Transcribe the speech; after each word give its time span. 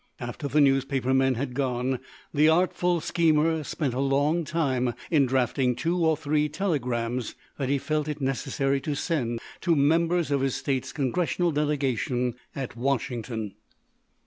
After 0.19 0.47
the 0.47 0.61
newspaper 0.61 1.13
men 1.13 1.35
had 1.35 1.53
gone 1.53 1.99
the 2.33 2.49
artful 2.49 3.01
schemer 3.01 3.63
spent 3.63 3.93
a 3.93 3.99
long 3.99 4.43
time 4.45 4.95
in 5.11 5.27
drafting 5.27 5.75
two 5.75 5.95
or 6.03 6.17
three 6.17 6.49
telegrams 6.49 7.35
that 7.59 7.69
he 7.69 7.77
felt 7.77 8.07
it 8.07 8.19
necessary 8.19 8.81
to 8.81 8.95
send 8.95 9.39
to 9.59 9.75
members 9.75 10.31
of 10.31 10.41
his 10.41 10.55
state's 10.55 10.91
Congressional 10.91 11.51
delegation 11.51 12.33
at 12.55 12.75
Washington. 12.75 13.53